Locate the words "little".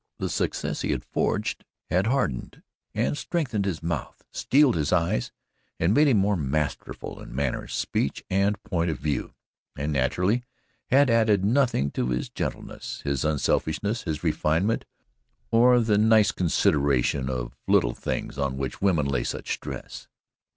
17.67-17.93